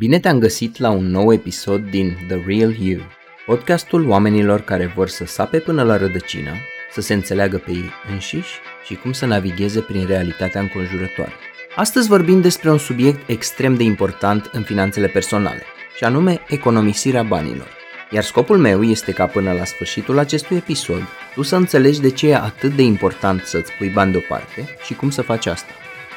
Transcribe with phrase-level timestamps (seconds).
[0.00, 3.00] Bine te-am găsit la un nou episod din The Real You,
[3.46, 6.50] podcastul oamenilor care vor să sape până la rădăcină,
[6.92, 11.32] să se înțeleagă pe ei înșiși și cum să navigheze prin realitatea înconjurătoare.
[11.74, 15.62] Astăzi vorbim despre un subiect extrem de important în finanțele personale,
[15.96, 17.68] și anume economisirea banilor.
[18.10, 21.02] Iar scopul meu este ca până la sfârșitul acestui episod
[21.34, 25.10] tu să înțelegi de ce e atât de important să-ți pui bani deoparte și cum
[25.10, 25.72] să faci asta.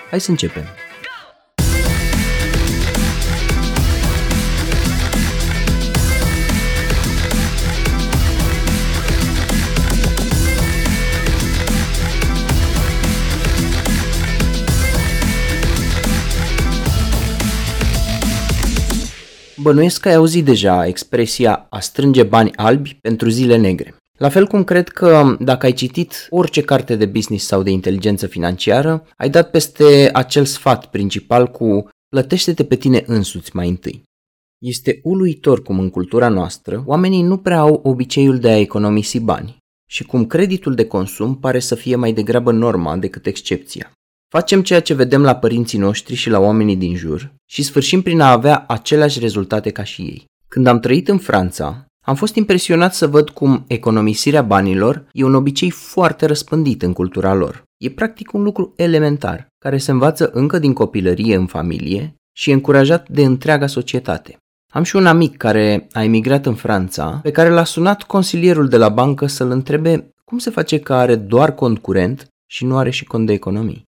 [0.10, 0.64] Hai să începem!
[19.64, 23.96] Bănuiesc că ai auzit deja expresia a strânge bani albi pentru zile negre.
[24.18, 28.28] La fel cum cred că dacă ai citit orice carte de business sau de inteligență
[28.28, 34.04] financiară, ai dat peste acel sfat principal cu plătește-te pe tine însuți mai întâi.
[34.62, 39.58] Este uluitor cum în cultura noastră oamenii nu prea au obiceiul de a economisi bani
[39.90, 43.92] și cum creditul de consum pare să fie mai degrabă norma decât excepția.
[44.38, 48.20] Facem ceea ce vedem la părinții noștri și la oamenii din jur și sfârșim prin
[48.20, 50.26] a avea aceleași rezultate ca și ei.
[50.48, 55.36] Când am trăit în Franța, am fost impresionat să văd cum economisirea banilor e un
[55.36, 57.64] obicei foarte răspândit în cultura lor.
[57.78, 62.54] E practic un lucru elementar, care se învață încă din copilărie în familie și e
[62.54, 64.38] încurajat de întreaga societate.
[64.72, 68.78] Am și un amic care a emigrat în Franța, pe care l-a sunat consilierul de
[68.78, 72.90] la bancă să-l întrebe cum se face că are doar cont curent și nu are
[72.90, 73.92] și cont de economii.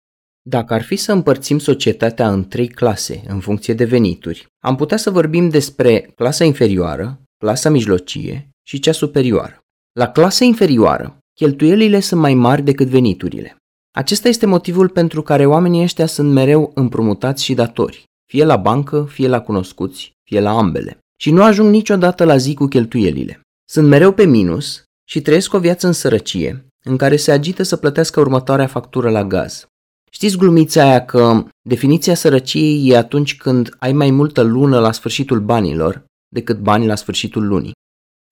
[0.50, 4.98] Dacă ar fi să împărțim societatea în trei clase în funcție de venituri, am putea
[4.98, 9.58] să vorbim despre clasa inferioară, clasa mijlocie și cea superioară.
[9.92, 13.56] La clasa inferioară, cheltuielile sunt mai mari decât veniturile.
[13.92, 19.08] Acesta este motivul pentru care oamenii ăștia sunt mereu împrumutați și datori, fie la bancă,
[19.10, 20.98] fie la cunoscuți, fie la ambele.
[21.20, 23.42] Și nu ajung niciodată la zi cu cheltuielile.
[23.70, 27.76] Sunt mereu pe minus și trăiesc o viață în sărăcie, în care se agită să
[27.76, 29.66] plătească următoarea factură la gaz,
[30.14, 35.40] Știți glumița aia că definiția sărăciei e atunci când ai mai multă lună la sfârșitul
[35.40, 37.72] banilor decât bani la sfârșitul lunii.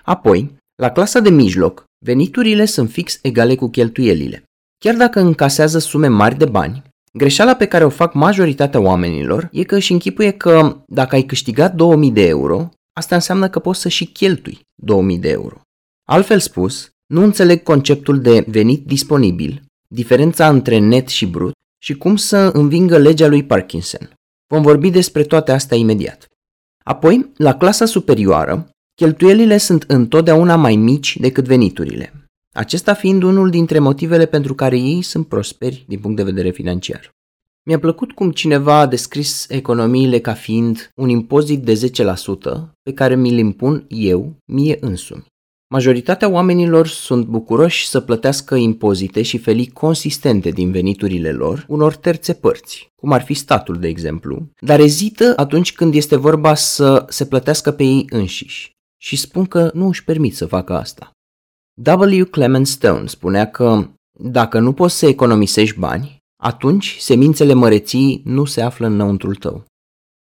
[0.03, 4.43] Apoi, la clasa de mijloc, veniturile sunt fix egale cu cheltuielile.
[4.77, 9.63] Chiar dacă încasează sume mari de bani, greșeala pe care o fac majoritatea oamenilor e
[9.63, 13.89] că își închipuie că dacă ai câștigat 2000 de euro, asta înseamnă că poți să
[13.89, 15.61] și cheltui 2000 de euro.
[16.09, 21.53] Altfel spus, nu înțeleg conceptul de venit disponibil, diferența între net și brut
[21.83, 24.13] și cum să învingă legea lui Parkinson.
[24.47, 26.27] Vom vorbi despre toate astea imediat.
[26.83, 33.79] Apoi, la clasa superioară, cheltuielile sunt întotdeauna mai mici decât veniturile, acesta fiind unul dintre
[33.79, 37.11] motivele pentru care ei sunt prosperi din punct de vedere financiar.
[37.67, 43.15] Mi-a plăcut cum cineva a descris economiile ca fiind un impozit de 10% pe care
[43.15, 45.25] mi-l impun eu, mie însumi.
[45.71, 52.33] Majoritatea oamenilor sunt bucuroși să plătească impozite și felii consistente din veniturile lor unor terțe
[52.33, 57.25] părți, cum ar fi statul, de exemplu, dar ezită atunci când este vorba să se
[57.25, 58.71] plătească pe ei înșiși
[59.01, 61.11] și spun că nu își permit să facă asta.
[61.85, 62.23] W.
[62.23, 63.87] Clement Stone spunea că
[64.19, 69.65] dacă nu poți să economisești bani, atunci semințele măreții nu se află înăuntrul tău.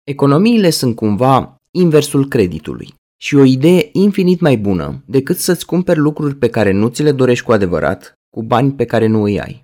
[0.04, 2.94] Economiile sunt cumva inversul creditului
[3.24, 7.12] și o idee infinit mai bună decât să-ți cumperi lucruri pe care nu ți le
[7.12, 9.64] dorești cu adevărat, cu bani pe care nu îi ai.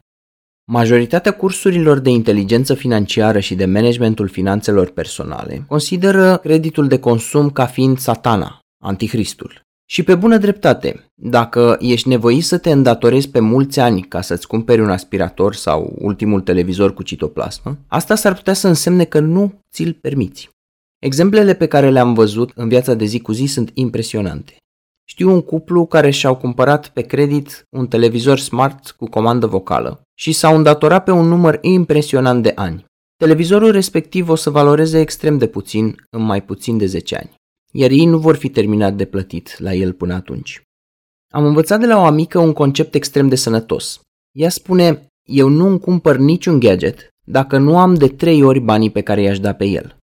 [0.71, 7.65] Majoritatea cursurilor de inteligență financiară și de managementul finanțelor personale consideră creditul de consum ca
[7.65, 9.61] fiind satana, anticristul.
[9.89, 14.47] Și pe bună dreptate, dacă ești nevoit să te îndatorezi pe mulți ani ca să-ți
[14.47, 19.53] cumperi un aspirator sau ultimul televizor cu citoplasmă, asta s-ar putea să însemne că nu
[19.71, 20.49] ți-l permiți.
[20.99, 24.57] Exemplele pe care le-am văzut în viața de zi cu zi sunt impresionante.
[25.07, 30.31] Știu un cuplu care și-au cumpărat pe credit un televizor smart cu comandă vocală și
[30.31, 32.85] s-au îndatorat pe un număr impresionant de ani.
[33.15, 37.35] Televizorul respectiv o să valoreze extrem de puțin în mai puțin de 10 ani,
[37.71, 40.61] iar ei nu vor fi terminat de plătit la el până atunci.
[41.33, 44.01] Am învățat de la o amică un concept extrem de sănătos.
[44.31, 48.91] Ea spune, eu nu îmi cumpăr niciun gadget dacă nu am de trei ori banii
[48.91, 49.98] pe care i-aș da pe el.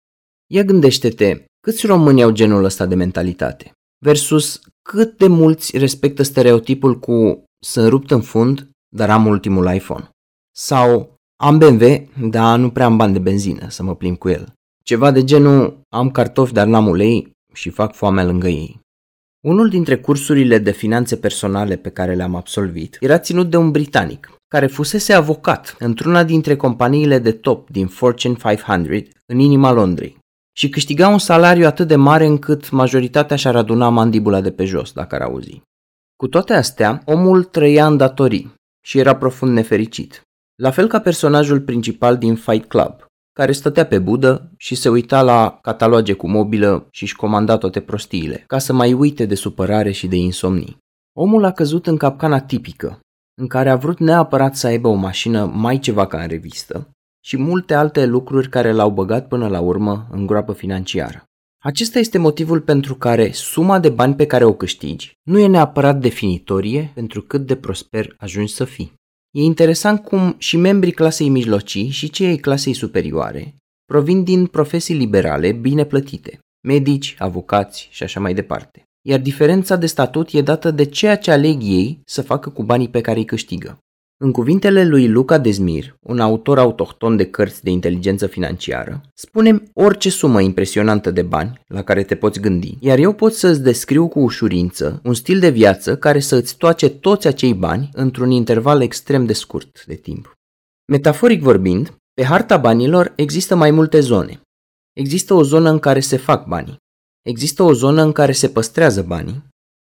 [0.47, 3.71] Ia gândește-te, câți români au genul ăsta de mentalitate?
[4.05, 10.09] Versus cât de mulți respectă stereotipul cu sunt rupt în fund, dar am ultimul iPhone.
[10.55, 14.53] Sau am BMW, dar nu prea am bani de benzină să mă plimb cu el.
[14.83, 18.79] Ceva de genul am cartofi, dar n-am ulei și fac foamea lângă ei.
[19.47, 24.31] Unul dintre cursurile de finanțe personale pe care le-am absolvit era ținut de un britanic,
[24.47, 30.17] care fusese avocat într-una dintre companiile de top din Fortune 500 în inima Londrei.
[30.57, 34.91] Și câștiga un salariu atât de mare încât majoritatea și-ar aduna mandibula de pe jos,
[34.91, 35.61] dacă ar auzi.
[36.15, 38.53] Cu toate astea, omul trăia în datorii
[38.85, 40.21] și era profund nefericit.
[40.61, 45.21] La fel ca personajul principal din Fight Club, care stătea pe budă și se uita
[45.21, 49.91] la cataloge cu mobilă și își comanda toate prostiile, ca să mai uite de supărare
[49.91, 50.77] și de insomnii.
[51.17, 52.99] Omul a căzut în capcana tipică,
[53.41, 56.89] în care a vrut neapărat să aibă o mașină mai ceva ca în revistă
[57.25, 61.23] și multe alte lucruri care l-au băgat până la urmă în groapă financiară.
[61.63, 65.99] Acesta este motivul pentru care suma de bani pe care o câștigi nu e neapărat
[65.99, 68.93] definitorie pentru cât de prosper ajungi să fii.
[69.31, 73.55] E interesant cum și membrii clasei mijlocii și cei ai clasei superioare
[73.85, 78.83] provin din profesii liberale bine plătite, medici, avocați și așa mai departe.
[79.07, 82.89] Iar diferența de statut e dată de ceea ce aleg ei să facă cu banii
[82.89, 83.79] pe care îi câștigă.
[84.17, 90.09] În cuvintele lui Luca Dezmir, un autor autohton de cărți de inteligență financiară, spunem orice
[90.09, 94.19] sumă impresionantă de bani la care te poți gândi, iar eu pot să-ți descriu cu
[94.19, 99.25] ușurință un stil de viață care să îți toace toți acei bani într-un interval extrem
[99.25, 100.33] de scurt de timp.
[100.91, 104.41] Metaforic vorbind, pe harta banilor există mai multe zone.
[104.93, 106.77] Există o zonă în care se fac banii,
[107.21, 109.43] există o zonă în care se păstrează banii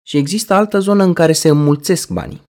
[0.06, 2.48] și există altă zonă în care se înmulțesc banii.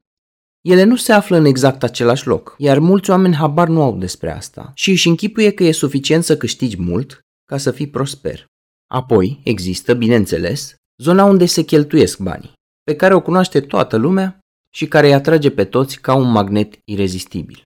[0.61, 4.31] Ele nu se află în exact același loc, iar mulți oameni habar nu au despre
[4.31, 8.45] asta și își închipuie că e suficient să câștigi mult ca să fii prosper.
[8.87, 12.53] Apoi există, bineînțeles, zona unde se cheltuiesc banii,
[12.83, 14.39] pe care o cunoaște toată lumea
[14.73, 17.61] și care îi atrage pe toți ca un magnet irezistibil.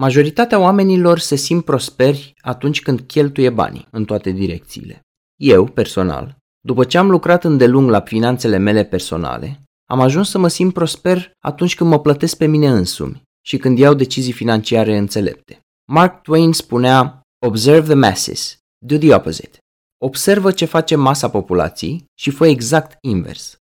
[0.00, 5.00] Majoritatea oamenilor se simt prosperi atunci când cheltuie banii în toate direcțiile.
[5.40, 10.48] Eu, personal, după ce am lucrat îndelung la finanțele mele personale, am ajuns să mă
[10.48, 15.60] simt prosper atunci când mă plătesc pe mine însumi și când iau decizii financiare înțelepte.
[15.90, 19.58] Mark Twain spunea, Observe the masses, do the opposite.
[20.04, 23.56] Observă ce face masa populației și fă exact invers.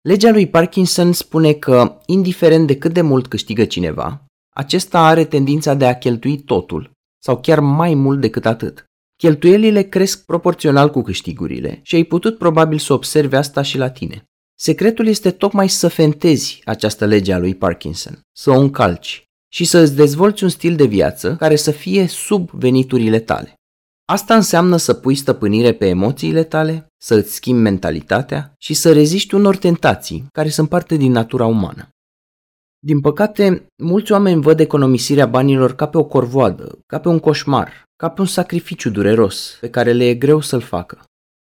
[0.00, 4.24] Legea lui Parkinson spune că, indiferent de cât de mult câștigă cineva,
[4.54, 6.90] acesta are tendința de a cheltui totul,
[7.22, 8.84] sau chiar mai mult decât atât.
[9.16, 14.24] Cheltuielile cresc proporțional cu câștigurile și ai putut probabil să observi asta și la tine.
[14.62, 19.78] Secretul este tocmai să fentezi această lege a lui Parkinson, să o încalci și să
[19.78, 23.54] îți dezvolți un stil de viață care să fie sub veniturile tale.
[24.04, 29.34] Asta înseamnă să pui stăpânire pe emoțiile tale, să îți schimbi mentalitatea și să reziști
[29.34, 31.88] unor tentații care sunt parte din natura umană.
[32.78, 37.84] Din păcate, mulți oameni văd economisirea banilor ca pe o corvoadă, ca pe un coșmar,
[37.96, 41.04] ca pe un sacrificiu dureros pe care le e greu să-l facă.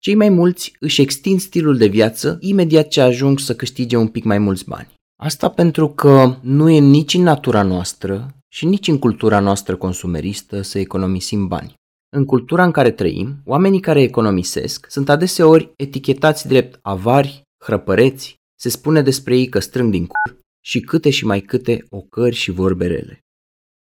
[0.07, 4.23] Cei mai mulți își extind stilul de viață imediat ce ajung să câștige un pic
[4.23, 4.93] mai mulți bani.
[5.19, 10.61] Asta pentru că nu e nici în natura noastră și nici în cultura noastră consumeristă
[10.61, 11.73] să economisim bani.
[12.15, 18.69] În cultura în care trăim, oamenii care economisesc sunt adeseori etichetați drept avari, hrăpăreți, se
[18.69, 22.87] spune despre ei că strâng din cur și câte și mai câte ocări și vorbe
[22.87, 23.19] rele.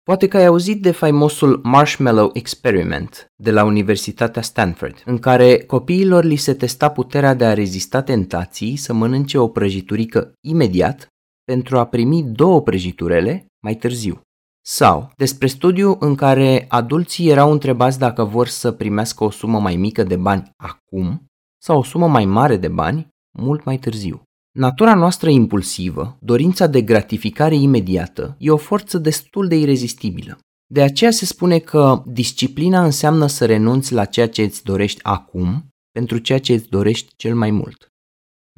[0.04, 6.24] Poate că ai auzit de faimosul Marshmallow Experiment de la Universitatea Stanford, în care copiilor
[6.24, 11.06] li se testa puterea de a rezista tentației să mănânce o prăjiturică imediat
[11.44, 14.20] pentru a primi două prăjiturele mai târziu.
[14.66, 19.76] Sau despre studiu în care adulții erau întrebați dacă vor să primească o sumă mai
[19.76, 21.24] mică de bani acum
[21.62, 24.22] sau o sumă mai mare de bani mult mai târziu.
[24.58, 30.38] Natura noastră impulsivă, dorința de gratificare imediată, e o forță destul de irezistibilă.
[30.66, 35.68] De aceea se spune că disciplina înseamnă să renunți la ceea ce îți dorești acum
[35.90, 37.86] pentru ceea ce îți dorești cel mai mult.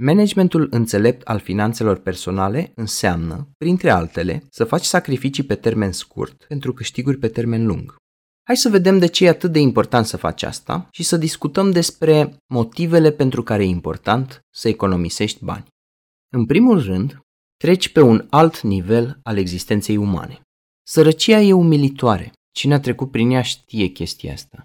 [0.03, 6.73] Managementul înțelept al finanțelor personale înseamnă, printre altele, să faci sacrificii pe termen scurt pentru
[6.73, 7.97] câștiguri pe termen lung.
[8.47, 11.71] Hai să vedem de ce e atât de important să faci asta și să discutăm
[11.71, 15.75] despre motivele pentru care e important să economisești bani.
[16.29, 17.21] În primul rând,
[17.57, 20.41] treci pe un alt nivel al existenței umane.
[20.83, 22.33] Sărăcia e umilitoare.
[22.53, 24.65] Cine a trecut prin ea știe chestia asta.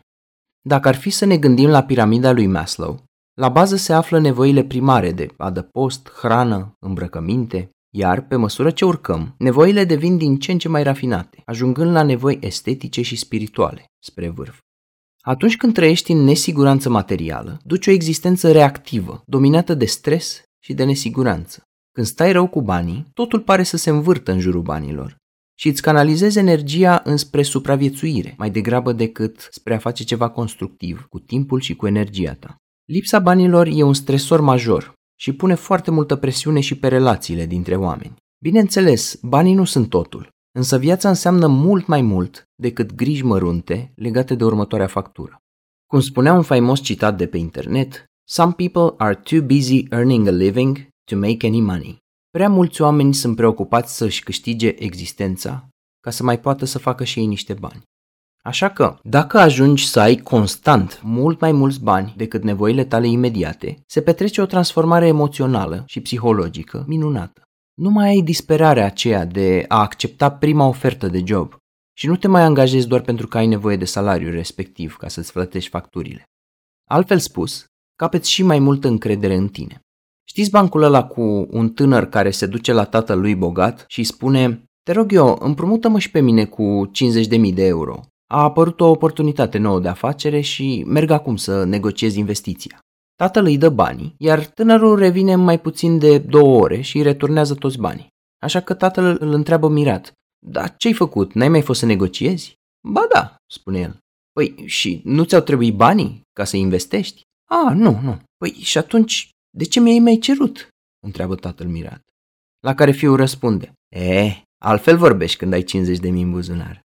[0.62, 3.03] Dacă ar fi să ne gândim la piramida lui Maslow,
[3.34, 9.36] la bază se află nevoile primare de adăpost, hrană, îmbrăcăminte, iar, pe măsură ce urcăm,
[9.38, 14.30] nevoile devin din ce în ce mai rafinate, ajungând la nevoi estetice și spirituale, spre
[14.30, 14.60] vârf.
[15.22, 20.84] Atunci când trăiești în nesiguranță materială, duci o existență reactivă, dominată de stres și de
[20.84, 21.63] nesiguranță.
[21.91, 25.20] Când stai rău cu banii, totul pare să se învârtă în jurul banilor
[25.62, 31.20] și îți canalizezi energia înspre supraviețuire, mai degrabă decât spre a face ceva constructiv, cu
[31.20, 32.56] timpul și cu energia ta.
[32.86, 37.75] Lipsa banilor e un stresor major și pune foarte multă presiune și pe relațiile dintre
[37.75, 38.15] oameni.
[38.44, 44.36] Bineînțeles, banii nu sunt totul, însă viața înseamnă mult mai mult decât griji mărunte legate
[44.36, 45.38] de următoarea factură.
[45.86, 50.32] Cum spunea un faimos citat de pe internet, Some people are too busy earning a
[50.32, 51.98] living to make any money.
[52.30, 55.68] Prea mulți oameni sunt preocupați să-și câștige existența
[56.00, 57.82] ca să mai poată să facă și ei niște bani.
[58.44, 63.82] Așa că, dacă ajungi să ai constant mult mai mulți bani decât nevoile tale imediate,
[63.86, 67.42] se petrece o transformare emoțională și psihologică minunată.
[67.74, 71.56] Nu mai ai disperarea aceea de a accepta prima ofertă de job
[71.98, 75.32] și nu te mai angajezi doar pentru că ai nevoie de salariul respectiv ca să-ți
[75.32, 76.24] plătești facturile.
[76.90, 77.66] Altfel spus,
[78.01, 79.81] capeți și mai multă încredere în tine.
[80.27, 84.63] Știți bancul ăla cu un tânăr care se duce la tatăl lui bogat și spune
[84.84, 86.91] Te rog eu, împrumută-mă și pe mine cu
[87.50, 88.00] 50.000 de euro.
[88.31, 92.79] A apărut o oportunitate nouă de afacere și merg acum să negociez investiția.
[93.15, 97.53] Tatăl îi dă banii, iar tânărul revine mai puțin de două ore și îi returnează
[97.53, 98.08] toți banii.
[98.43, 100.12] Așa că tatăl îl întreabă mirat.
[100.46, 101.34] Dar ce-ai făcut?
[101.34, 102.53] N-ai mai fost să negociezi?
[102.88, 103.98] Ba da, spune el.
[104.34, 107.22] Păi și nu ți-au trebuit banii ca să investești?
[107.51, 108.20] A, nu, nu.
[108.38, 110.67] Păi și atunci, de ce mi-ai mai cerut?
[111.05, 112.01] întreabă tatăl mirat.
[112.60, 113.74] La care fiul răspunde.
[113.96, 116.81] E, altfel vorbești când ai 50 de mii în buzunar.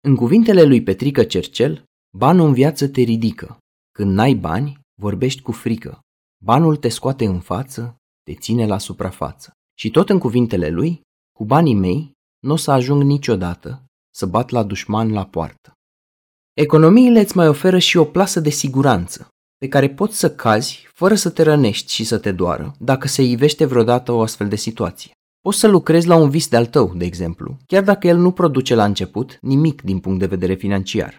[0.00, 1.84] În cuvintele lui Petrică Cercel,
[2.16, 3.58] banul în viață te ridică.
[3.92, 6.00] Când n-ai bani, vorbești cu frică.
[6.44, 9.52] Banul te scoate în față, te ține la suprafață.
[9.78, 11.00] Și tot în cuvintele lui,
[11.32, 15.72] cu banii mei, nu o să ajung niciodată să bat la dușman la poartă.
[16.52, 19.28] Economiile îți mai oferă și o plasă de siguranță,
[19.58, 23.22] pe care poți să cazi fără să te rănești și să te doară dacă se
[23.22, 25.10] ivește vreodată o astfel de situație.
[25.40, 28.74] Poți să lucrezi la un vis de-al tău, de exemplu, chiar dacă el nu produce
[28.74, 31.18] la început nimic din punct de vedere financiar.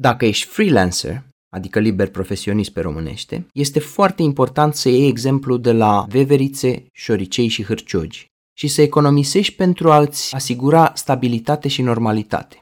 [0.00, 5.72] Dacă ești freelancer, adică liber profesionist pe românește, este foarte important să iei exemplu de
[5.72, 8.26] la veverițe, șoricei și hârciogi
[8.56, 12.58] și să economisești pentru a-ți asigura stabilitate și normalitate.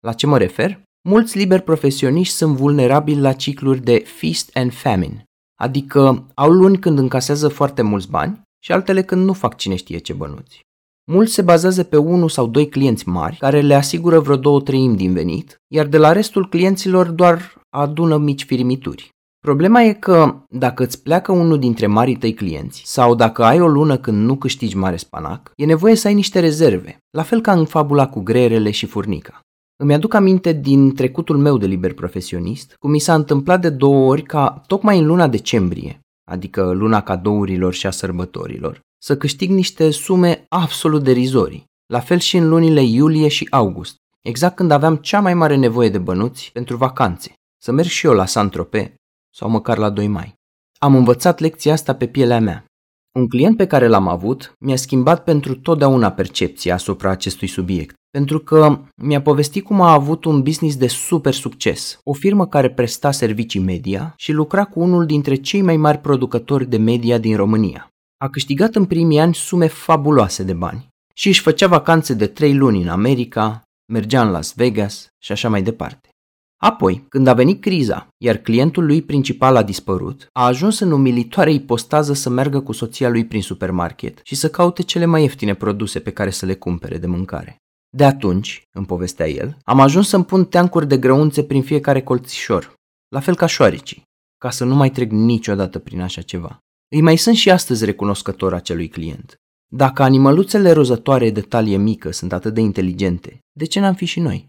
[0.00, 0.82] La ce mă refer?
[1.08, 5.24] Mulți liberi profesioniști sunt vulnerabili la cicluri de feast and famine,
[5.60, 9.98] adică au luni când încasează foarte mulți bani și altele când nu fac cine știe
[9.98, 10.60] ce bănuți.
[11.10, 14.96] Mulți se bazează pe unul sau doi clienți mari care le asigură vreo două treimi
[14.96, 19.08] din venit, iar de la restul clienților doar adună mici firimituri.
[19.38, 23.68] Problema e că dacă îți pleacă unul dintre marii tăi clienți sau dacă ai o
[23.68, 27.52] lună când nu câștigi mare spanac, e nevoie să ai niște rezerve, la fel ca
[27.52, 29.40] în fabula cu greierele și furnica.
[29.76, 34.08] Îmi aduc aminte din trecutul meu de liber profesionist, cum mi s-a întâmplat de două
[34.10, 36.00] ori ca tocmai în luna decembrie,
[36.30, 41.64] adică luna cadourilor și a sărbătorilor, să câștig niște sume absolut derizorii.
[41.86, 45.88] La fel și în lunile iulie și august, exact când aveam cea mai mare nevoie
[45.88, 48.88] de bănuți pentru vacanțe, să merg și eu la Saint-Tropez
[49.34, 50.34] sau măcar la 2 mai.
[50.78, 52.64] Am învățat lecția asta pe pielea mea.
[53.18, 58.38] Un client pe care l-am avut mi-a schimbat pentru totdeauna percepția asupra acestui subiect pentru
[58.38, 63.10] că mi-a povestit cum a avut un business de super succes, o firmă care presta
[63.10, 67.90] servicii media și lucra cu unul dintre cei mai mari producători de media din România.
[68.24, 72.54] A câștigat în primii ani sume fabuloase de bani și își făcea vacanțe de trei
[72.54, 76.08] luni în America, mergea în Las Vegas și așa mai departe.
[76.62, 81.52] Apoi, când a venit criza, iar clientul lui principal a dispărut, a ajuns în umilitoare
[81.52, 86.00] ipostază să meargă cu soția lui prin supermarket și să caute cele mai ieftine produse
[86.00, 87.58] pe care să le cumpere de mâncare.
[87.96, 92.74] De atunci, îmi povestea el, am ajuns să-mi pun teancuri de grăunțe prin fiecare colțișor,
[93.08, 94.02] la fel ca șoaricii,
[94.38, 96.58] ca să nu mai trec niciodată prin așa ceva.
[96.88, 99.34] Îi mai sunt și astăzi recunoscător acelui client.
[99.72, 104.20] Dacă animăluțele rozătoare de talie mică sunt atât de inteligente, de ce n-am fi și
[104.20, 104.48] noi?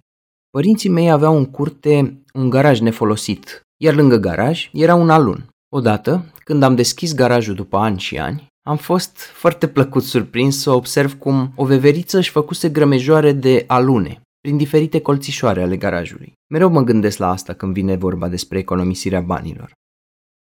[0.49, 5.49] Părinții mei aveau în curte un garaj nefolosit, iar lângă garaj era un alun.
[5.73, 10.71] Odată, când am deschis garajul după ani și ani, am fost foarte plăcut surprins să
[10.71, 16.33] observ cum o veveriță își făcuse grămejoare de alune prin diferite colțișoare ale garajului.
[16.49, 19.71] Mereu mă gândesc la asta când vine vorba despre economisirea banilor.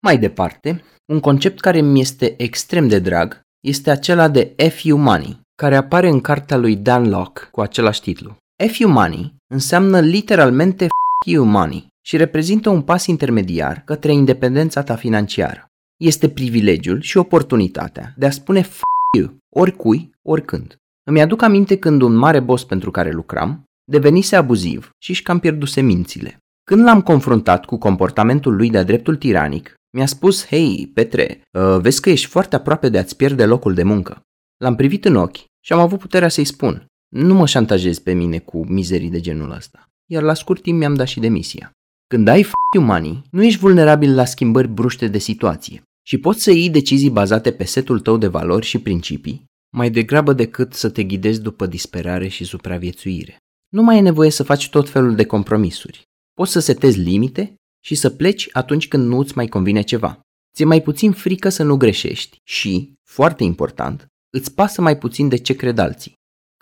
[0.01, 5.39] Mai departe, un concept care mi este extrem de drag este acela de FU Money,
[5.57, 8.35] care apare în cartea lui Dan Locke cu același titlu.
[8.71, 10.87] FU Money înseamnă literalmente
[11.25, 18.13] FU Money și reprezintă un pas intermediar către independența ta financiară este privilegiul și oportunitatea
[18.17, 18.81] de a spune f
[19.17, 20.77] you oricui, oricând.
[21.03, 25.39] Îmi aduc aminte când un mare boss pentru care lucram devenise abuziv și își cam
[25.39, 26.37] pierduse mințile.
[26.63, 32.01] Când l-am confruntat cu comportamentul lui de-a dreptul tiranic, mi-a spus, hei, Petre, uh, vezi
[32.01, 34.21] că ești foarte aproape de a-ți pierde locul de muncă.
[34.57, 36.85] L-am privit în ochi și am avut puterea să-i spun,
[37.15, 39.89] nu mă șantajezi pe mine cu mizerii de genul ăsta.
[40.05, 41.71] Iar la scurt timp mi-am dat și demisia.
[42.15, 46.51] Când ai f money, nu ești vulnerabil la schimbări bruște de situație și poți să
[46.51, 51.03] iei decizii bazate pe setul tău de valori și principii, mai degrabă decât să te
[51.03, 53.37] ghidezi după disperare și supraviețuire.
[53.69, 56.01] Nu mai e nevoie să faci tot felul de compromisuri.
[56.33, 60.19] Poți să setezi limite și să pleci atunci când nu îți mai convine ceva.
[60.55, 65.37] Ți-e mai puțin frică să nu greșești și, foarte important, îți pasă mai puțin de
[65.37, 66.13] ce cred alții.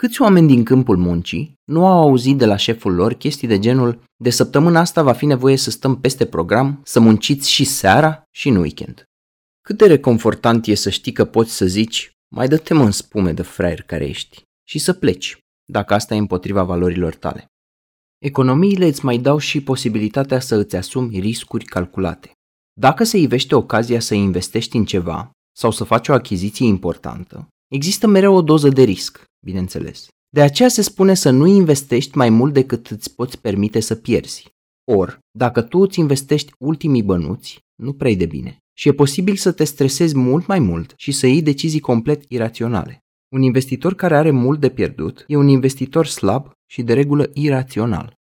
[0.04, 4.04] Câți oameni din câmpul muncii nu au auzit de la șeful lor chestii de genul
[4.16, 8.48] de săptămâna asta va fi nevoie să stăm peste program, să munciți și seara și
[8.48, 9.04] în weekend.
[9.62, 13.42] Cât de reconfortant e să știi că poți să zici mai dă-te în spume de
[13.42, 17.46] fraier care ești și să pleci, dacă asta e împotriva valorilor tale.
[18.18, 22.32] Economiile îți mai dau și posibilitatea să îți asumi riscuri calculate.
[22.80, 28.08] Dacă se ivește ocazia să investești în ceva sau să faci o achiziție importantă, există
[28.08, 30.08] mereu o doză de risc, bineînțeles.
[30.30, 34.48] De aceea se spune să nu investești mai mult decât îți poți permite să pierzi.
[34.92, 38.58] Or, dacă tu îți investești ultimii bănuți, nu prea de bine.
[38.78, 43.00] Și e posibil să te stresezi mult mai mult și să iei decizii complet iraționale.
[43.36, 48.14] Un investitor care are mult de pierdut e un investitor slab și de regulă irațional.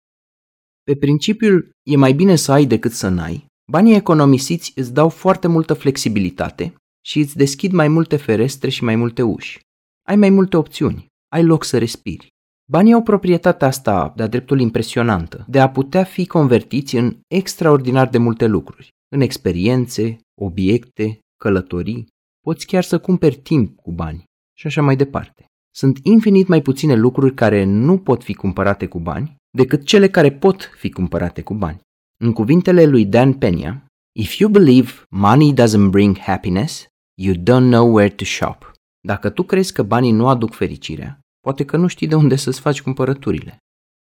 [0.82, 5.46] Pe principiul e mai bine să ai decât să n-ai, banii economisiți îți dau foarte
[5.48, 6.74] multă flexibilitate
[7.06, 9.60] și îți deschid mai multe ferestre și mai multe uși.
[10.08, 12.28] Ai mai multe opțiuni, ai loc să respiri.
[12.70, 18.18] Banii au proprietatea asta, de-a dreptul impresionantă, de a putea fi convertiți în extraordinar de
[18.18, 22.06] multe lucruri, în experiențe, obiecte, călătorii,
[22.40, 24.24] poți chiar să cumperi timp cu bani
[24.58, 25.44] și așa mai departe.
[25.74, 30.32] Sunt infinit mai puține lucruri care nu pot fi cumpărate cu bani decât cele care
[30.32, 31.80] pot fi cumpărate cu bani.
[32.20, 33.84] În cuvintele lui Dan Pena,
[34.18, 36.86] If you believe money doesn't bring happiness,
[37.22, 38.72] you don't know where to shop.
[39.00, 42.60] Dacă tu crezi că banii nu aduc fericirea, poate că nu știi de unde să-ți
[42.60, 43.56] faci cumpărăturile.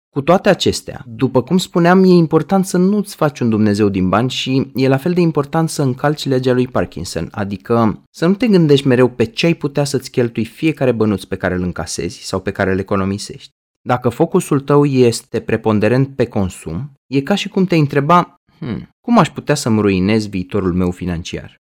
[0.10, 4.30] Cu toate acestea, după cum spuneam, e important să nu-ți faci un Dumnezeu din bani
[4.30, 8.48] și e la fel de important să încalci legea lui Parkinson, adică să nu te
[8.48, 12.40] gândești mereu pe ce ai putea să-ți cheltui fiecare bănuț pe care îl încasezi sau
[12.40, 13.50] pe care îl economisești.
[13.82, 19.18] Dacă focusul tău este preponderent pe consum, e ca și cum te întreba, hmm, cum
[19.18, 21.64] aș putea să-mi ruinez viitorul meu financiar?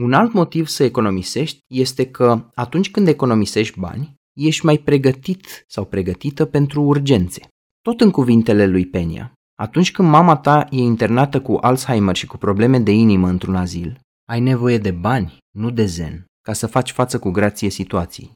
[0.00, 5.84] Un alt motiv să economisești este că atunci când economisești bani, ești mai pregătit sau
[5.84, 7.48] pregătită pentru urgențe.
[7.82, 12.36] Tot în cuvintele lui Penia, atunci când mama ta e internată cu Alzheimer și cu
[12.36, 16.92] probleme de inimă într-un azil, ai nevoie de bani, nu de zen, ca să faci
[16.92, 18.32] față cu grație situației.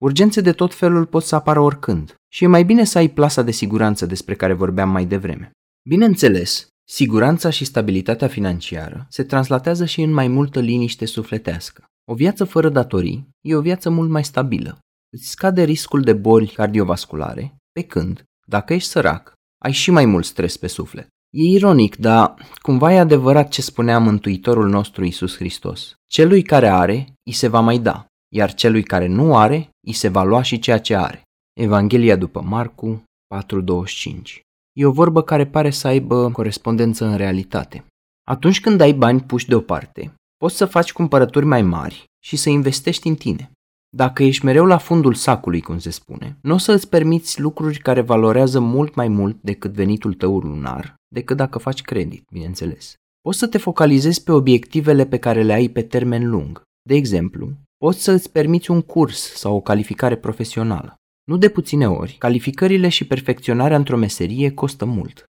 [0.00, 3.42] Urgențe de tot felul pot să apară oricând și e mai bine să ai plasa
[3.42, 5.50] de siguranță despre care vorbeam mai devreme.
[5.88, 11.84] Bineînțeles, siguranța și stabilitatea financiară se translatează și în mai multă liniște sufletească.
[12.10, 14.78] O viață fără datorii e o viață mult mai stabilă.
[15.16, 19.32] Îți scade riscul de boli cardiovasculare, pe când, dacă ești sărac,
[19.64, 21.06] ai și mai mult stres pe suflet.
[21.30, 25.94] E ironic, dar cumva e adevărat ce spunea Mântuitorul nostru Isus Hristos.
[26.06, 30.08] Celui care are, îi se va mai da, iar celui care nu are, îi se
[30.08, 31.22] va lua și ceea ce are.
[31.60, 33.02] Evanghelia după Marcu
[33.34, 34.47] 4.25
[34.78, 37.84] E o vorbă care pare să aibă corespondență în realitate.
[38.26, 43.08] Atunci când ai bani puși deoparte, poți să faci cumpărături mai mari și să investești
[43.08, 43.50] în tine.
[43.96, 47.78] Dacă ești mereu la fundul sacului, cum se spune, nu o să îți permiți lucruri
[47.78, 52.94] care valorează mult mai mult decât venitul tău lunar, decât dacă faci credit, bineînțeles.
[53.20, 56.62] Poți să te focalizezi pe obiectivele pe care le ai pe termen lung.
[56.88, 60.94] De exemplu, poți să îți permiți un curs sau o calificare profesională.
[61.28, 65.24] Nu de puține ori, calificările și perfecționarea într-o meserie costă mult.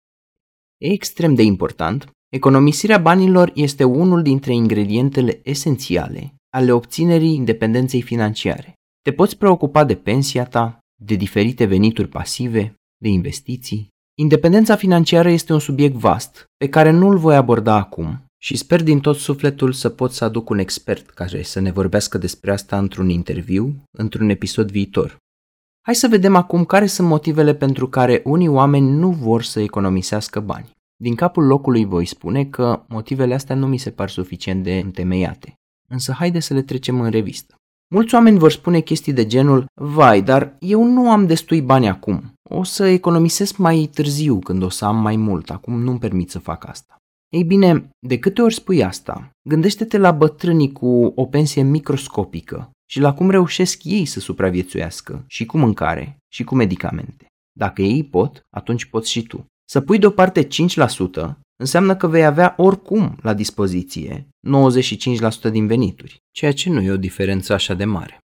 [0.77, 8.73] E extrem de important, economisirea banilor este unul dintre ingredientele esențiale ale obținerii independenței financiare.
[9.01, 13.87] Te poți preocupa de pensia ta, de diferite venituri pasive, de investiții.
[14.19, 18.83] Independența financiară este un subiect vast pe care nu îl voi aborda acum și sper
[18.83, 22.77] din tot sufletul să pot să aduc un expert care să ne vorbească despre asta
[22.77, 25.17] într-un interviu, într-un episod viitor.
[25.87, 30.39] Hai să vedem acum care sunt motivele pentru care unii oameni nu vor să economisească
[30.39, 30.69] bani.
[30.95, 35.53] Din capul locului voi spune că motivele astea nu mi se par suficient de întemeiate.
[35.89, 37.55] Însă haide să le trecem în revistă.
[37.93, 42.33] Mulți oameni vor spune chestii de genul, vai, dar eu nu am destui bani acum.
[42.49, 46.39] O să economisesc mai târziu când o să am mai mult, acum nu-mi permit să
[46.39, 46.95] fac asta.
[47.29, 52.99] Ei bine, de câte ori spui asta, gândește-te la bătrânii cu o pensie microscopică și
[52.99, 57.25] la cum reușesc ei să supraviețuiască și cu mâncare și cu medicamente.
[57.57, 59.45] Dacă ei pot, atunci poți și tu.
[59.69, 60.49] Să pui deoparte 5%
[61.59, 64.27] înseamnă că vei avea oricum la dispoziție
[65.47, 68.19] 95% din venituri, ceea ce nu e o diferență așa de mare.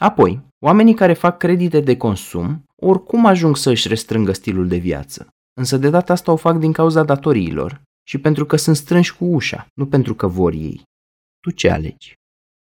[0.00, 5.28] Apoi, oamenii care fac credite de consum oricum ajung să își restrângă stilul de viață,
[5.56, 9.24] însă de data asta o fac din cauza datoriilor și pentru că sunt strânși cu
[9.24, 10.82] ușa, nu pentru că vor ei.
[11.40, 12.14] Tu ce alegi?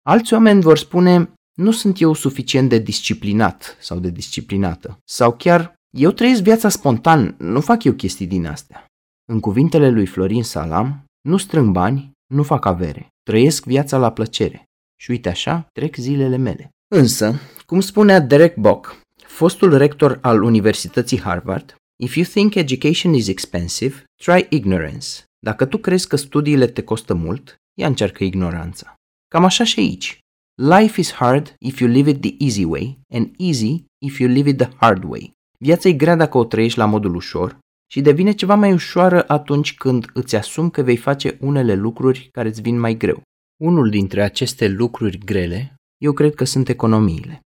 [0.09, 5.75] Alți oameni vor spune, nu sunt eu suficient de disciplinat sau de disciplinată, sau chiar
[5.97, 8.87] eu trăiesc viața spontan, nu fac eu chestii din astea.
[9.33, 14.65] În cuvintele lui Florin Salam, nu strâng bani, nu fac avere, trăiesc viața la plăcere.
[15.01, 16.69] Și uite așa, trec zilele mele.
[16.95, 17.35] Însă,
[17.67, 24.05] cum spunea Derek Bock, fostul rector al Universității Harvard, If you think education is expensive,
[24.25, 25.09] try ignorance.
[25.39, 28.98] Dacă tu crezi că studiile te costă mult, ia încearcă ignoranța.
[29.29, 30.19] Cam așa și aici.
[30.55, 34.49] Life is hard if you live it the easy way and easy if you live
[34.49, 35.33] it the hard way.
[35.59, 37.59] Viața e grea dacă o trăiești la modul ușor
[37.91, 42.49] și devine ceva mai ușoară atunci când îți asumi că vei face unele lucruri care
[42.49, 43.23] îți vin mai greu.
[43.61, 47.41] Unul dintre aceste lucruri grele, eu cred că sunt economiile.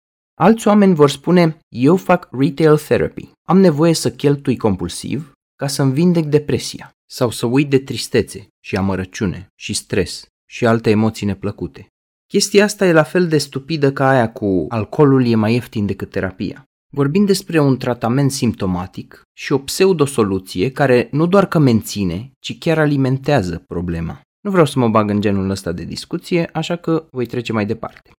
[0.40, 5.92] Alți oameni vor spune, eu fac retail therapy, am nevoie să cheltui compulsiv ca să-mi
[5.92, 11.86] vindec depresia sau să uit de tristețe și amărăciune și stres și alte emoții neplăcute.
[12.26, 16.10] Chestia asta e la fel de stupidă ca aia cu alcoolul e mai ieftin decât
[16.10, 16.64] terapia.
[16.90, 22.78] Vorbim despre un tratament simptomatic și o pseudosoluție care nu doar că menține, ci chiar
[22.78, 24.20] alimentează problema.
[24.40, 27.66] Nu vreau să mă bag în genul ăsta de discuție, așa că voi trece mai
[27.66, 28.10] departe.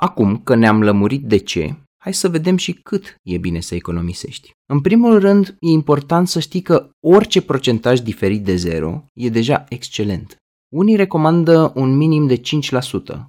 [0.00, 4.50] Acum că ne-am lămurit de ce, hai să vedem și cât e bine să economisești.
[4.70, 9.64] În primul rând, e important să știi că orice procentaj diferit de zero e deja
[9.68, 10.36] excelent.
[10.68, 12.40] Unii recomandă un minim de 5%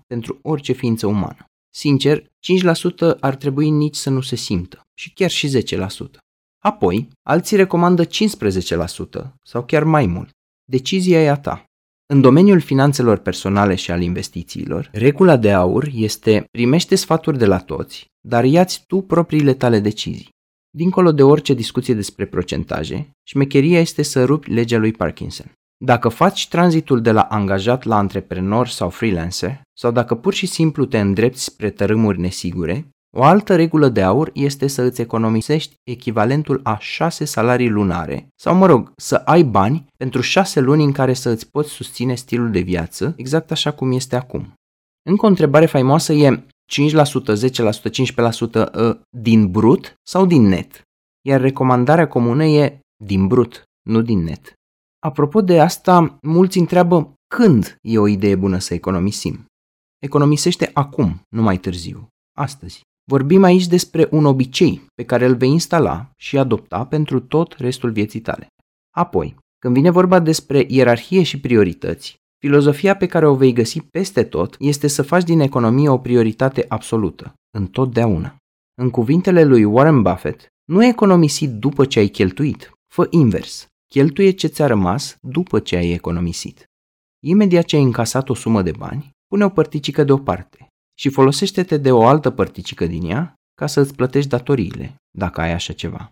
[0.07, 1.45] pentru orice ființă umană.
[1.73, 2.25] Sincer, 5%
[3.19, 6.17] ar trebui nici să nu se simtă și chiar și 10%.
[6.63, 8.09] Apoi, alții recomandă 15%
[9.43, 10.29] sau chiar mai mult.
[10.71, 11.63] Decizia e a ta.
[12.05, 17.59] În domeniul finanțelor personale și al investițiilor, regula de aur este primește sfaturi de la
[17.59, 20.29] toți, dar iați tu propriile tale decizii.
[20.69, 25.51] Dincolo de orice discuție despre procentaje, șmecheria este să rupi legea lui Parkinson.
[25.85, 30.85] Dacă faci tranzitul de la angajat la antreprenor sau freelancer, sau dacă pur și simplu
[30.85, 32.87] te îndrepți spre tărâmuri nesigure,
[33.17, 38.55] o altă regulă de aur este să îți economisești echivalentul a 6 salarii lunare, sau
[38.55, 42.51] mă rog, să ai bani pentru 6 luni în care să îți poți susține stilul
[42.51, 44.53] de viață, exact așa cum este acum.
[45.09, 46.43] Încă o întrebare faimoasă e 5%,
[47.35, 47.89] 10%,
[48.93, 50.81] 15% din brut sau din net?
[51.27, 54.53] Iar recomandarea comună e din brut, nu din net.
[54.99, 59.45] Apropo de asta, mulți întreabă când e o idee bună să economisim.
[59.99, 62.07] Economisește acum, nu mai târziu,
[62.37, 62.81] astăzi.
[63.09, 67.91] Vorbim aici despre un obicei pe care îl vei instala și adopta pentru tot restul
[67.91, 68.47] vieții tale.
[68.95, 74.23] Apoi, când vine vorba despre ierarhie și priorități, filozofia pe care o vei găsi peste
[74.23, 78.35] tot este să faci din economie o prioritate absolută, întotdeauna.
[78.81, 83.67] În cuvintele lui Warren Buffett, nu economisi după ce ai cheltuit, fă invers.
[83.93, 86.63] Cheltuie ce ți-a rămas după ce ai economisit.
[87.23, 91.91] Imediat ce ai încasat o sumă de bani, pune o părticică deoparte și folosește-te de
[91.91, 96.09] o altă părticică din ea ca să îți plătești datoriile, dacă ai așa ceva.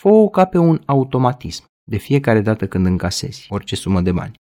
[0.00, 4.34] Fă-o ca pe un automatism, de fiecare dată când încasezi orice sumă de bani.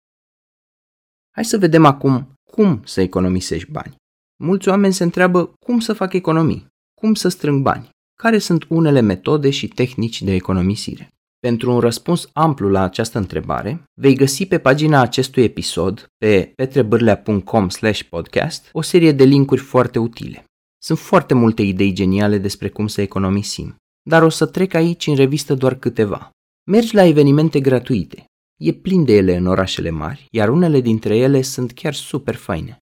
[1.34, 3.96] Hai să vedem acum cum să economisești bani.
[4.42, 6.66] Mulți oameni se întreabă cum să fac economii,
[7.00, 11.08] cum să strâng bani, care sunt unele metode și tehnici de economisire.
[11.44, 17.66] Pentru un răspuns amplu la această întrebare, vei găsi pe pagina acestui episod, pe petrebârlea.com
[18.08, 20.44] podcast, o serie de linkuri foarte utile.
[20.82, 23.76] Sunt foarte multe idei geniale despre cum să economisim,
[24.08, 26.30] dar o să trec aici în revistă doar câteva.
[26.70, 28.24] Mergi la evenimente gratuite.
[28.60, 32.78] E plin de ele în orașele mari, iar unele dintre ele sunt chiar super faine.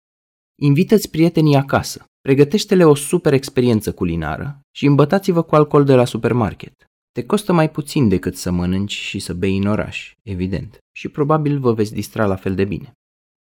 [0.61, 6.87] Invită-ți prietenii acasă, pregătește-le o super experiență culinară și îmbătați-vă cu alcool de la supermarket.
[7.12, 11.59] Te costă mai puțin decât să mănânci și să bei în oraș, evident, și probabil
[11.59, 12.92] vă veți distra la fel de bine.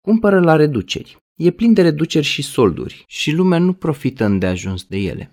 [0.01, 1.17] Cumpără la reduceri.
[1.39, 5.32] E plin de reduceri și solduri și lumea nu profită îndeajuns de ele.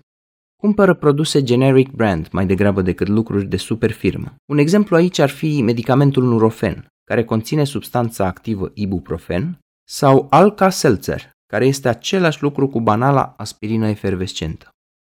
[0.61, 4.35] Cumpără produse generic brand mai degrabă decât lucruri de super firmă.
[4.45, 11.65] Un exemplu aici ar fi medicamentul Nurofen, care conține substanța activă ibuprofen, sau Alka-Seltzer, care
[11.65, 14.72] este același lucru cu banala aspirină efervescentă.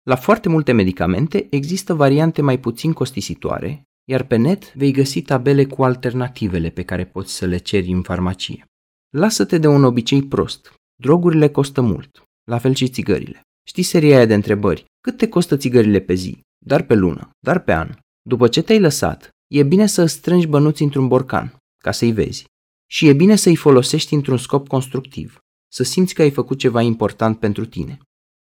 [0.09, 5.65] La foarte multe medicamente există variante mai puțin costisitoare, iar pe net vei găsi tabele
[5.65, 8.65] cu alternativele pe care poți să le ceri în farmacie.
[9.09, 10.73] Lasă-te de un obicei prost.
[11.01, 13.41] Drogurile costă mult, la fel și țigările.
[13.67, 14.85] Știi seria aia de întrebări?
[15.01, 16.39] Cât te costă țigările pe zi?
[16.65, 17.29] Dar pe lună?
[17.39, 17.89] Dar pe an?
[18.21, 22.45] După ce te-ai lăsat, e bine să strângi bănuți într-un borcan, ca să-i vezi.
[22.91, 25.39] Și e bine să-i folosești într-un scop constructiv,
[25.71, 27.99] să simți că ai făcut ceva important pentru tine.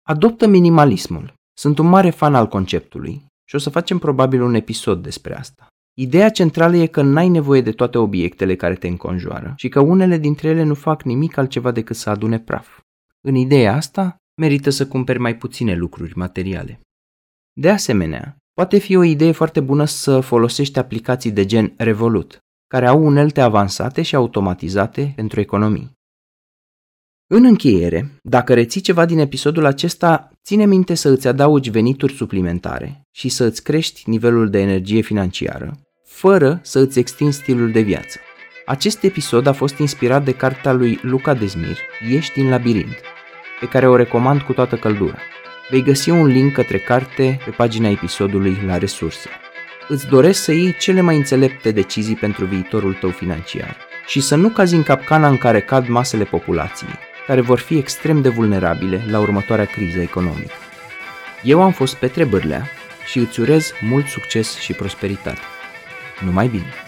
[0.02, 1.34] Adoptă minimalismul.
[1.56, 5.66] Sunt un mare fan al conceptului și o să facem probabil un episod despre asta.
[5.96, 10.18] Ideea centrală e că n-ai nevoie de toate obiectele care te înconjoară și că unele
[10.18, 12.80] dintre ele nu fac nimic altceva decât să adune praf.
[13.26, 16.80] În ideea asta, merită să cumperi mai puține lucruri materiale.
[17.60, 22.86] De asemenea, poate fi o idee foarte bună să folosești aplicații de gen Revolut, care
[22.86, 25.92] au unelte avansate și automatizate pentru economii.
[27.26, 33.06] În încheiere, dacă reții ceva din episodul acesta, ține minte să îți adaugi venituri suplimentare
[33.10, 35.72] și să îți crești nivelul de energie financiară,
[36.04, 38.18] fără să îți extinzi stilul de viață.
[38.66, 41.78] Acest episod a fost inspirat de cartea lui Luca Dezmir,
[42.10, 43.00] Ești din labirint,
[43.60, 45.18] pe care o recomand cu toată căldura.
[45.70, 49.28] Vei găsi un link către carte pe pagina episodului la resurse.
[49.88, 54.48] Îți doresc să iei cele mai înțelepte decizii pentru viitorul tău financiar și să nu
[54.48, 59.18] cazi în capcana în care cad masele populației, care vor fi extrem de vulnerabile la
[59.18, 60.54] următoarea criză economică.
[61.42, 62.68] Eu am fost Petre Bârlea
[63.06, 65.40] și îți urez mult succes și prosperitate.
[66.20, 66.83] Numai bine!